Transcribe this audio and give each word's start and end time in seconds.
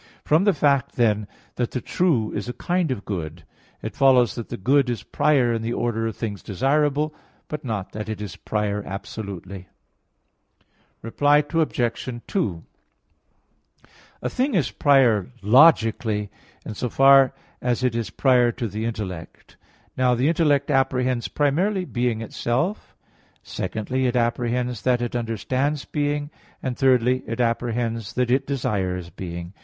From 0.25 0.45
the 0.45 0.53
fact, 0.53 0.93
then, 0.95 1.27
that 1.57 1.69
the 1.69 1.79
true 1.79 2.31
is 2.31 2.49
a 2.49 2.53
kind 2.53 2.89
of 2.89 3.05
good, 3.05 3.43
it 3.83 3.95
follows 3.95 4.33
that 4.33 4.49
the 4.49 4.57
good 4.57 4.89
is 4.89 5.03
prior 5.03 5.53
in 5.53 5.61
the 5.61 5.73
order 5.73 6.07
of 6.07 6.15
things 6.17 6.41
desirable; 6.41 7.13
but 7.47 7.63
not 7.63 7.91
that 7.91 8.09
it 8.09 8.19
is 8.19 8.35
prior 8.35 8.81
absolutely. 8.83 9.67
Reply 11.03 11.43
Obj. 11.53 12.21
2: 12.25 12.63
A 14.23 14.27
thing 14.27 14.55
is 14.55 14.71
prior 14.71 15.29
logically 15.43 16.31
in 16.65 16.73
so 16.73 16.89
far 16.89 17.35
as 17.61 17.83
it 17.83 17.93
is 17.93 18.09
prior 18.09 18.51
to 18.53 18.67
the 18.67 18.85
intellect. 18.85 19.55
Now 19.95 20.15
the 20.15 20.29
intellect 20.29 20.71
apprehends 20.71 21.27
primarily 21.27 21.85
being 21.85 22.21
itself; 22.21 22.95
secondly, 23.43 24.07
it 24.07 24.15
apprehends 24.15 24.81
that 24.81 24.99
it 25.03 25.15
understands 25.15 25.85
being; 25.85 26.31
and 26.63 26.75
thirdly, 26.75 27.21
it 27.27 27.39
apprehends 27.39 28.13
that 28.13 28.31
it 28.31 28.47
desires 28.47 29.11
being. 29.11 29.53